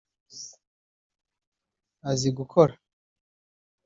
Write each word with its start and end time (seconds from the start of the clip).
Azi 2.09 2.29
gukora 2.37 2.73